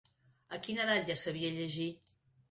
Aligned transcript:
A 0.55 0.57
quina 0.67 0.81
edat 0.85 1.03
ja 1.11 1.17
sabia 1.23 1.51
llegir? 1.59 1.87